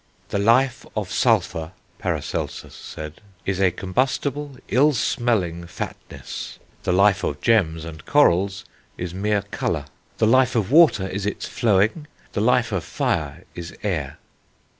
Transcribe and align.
"The 0.29 0.39
life 0.39 0.83
of 0.95 1.11
sulphur," 1.11 1.73
Paracelsus 1.99 2.73
said, 2.73 3.21
"is 3.45 3.61
a 3.61 3.69
combustible, 3.69 4.57
ill 4.69 4.93
smelling, 4.93 5.67
fatness.... 5.67 6.57
The 6.81 6.91
life 6.91 7.23
of 7.23 7.39
gems 7.39 7.85
and 7.85 8.03
corals 8.03 8.65
is 8.97 9.13
mere 9.13 9.43
colour.... 9.51 9.85
The 10.17 10.25
life 10.25 10.55
of 10.55 10.71
water 10.71 11.07
is 11.07 11.27
its 11.27 11.45
flowing.... 11.47 12.07
The 12.33 12.41
life 12.41 12.71
of 12.71 12.83
fire 12.83 13.43
is 13.53 13.75
air." 13.83 14.17